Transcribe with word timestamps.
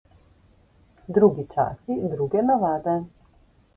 Drugi 1.17 1.45
časi, 1.55 1.99
druge 2.15 2.43
navade. 2.49 2.97